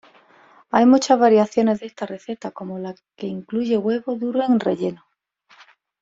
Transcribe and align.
Hay 0.71 0.87
muchas 0.87 1.19
variaciones 1.19 1.79
de 1.79 1.85
esta 1.85 2.07
receta, 2.07 2.49
como 2.49 2.79
la 2.79 2.95
que 3.15 3.27
incluye 3.27 3.77
huevo 3.77 4.15
duro 4.15 4.41
en 4.43 4.59
relleno. 4.59 5.05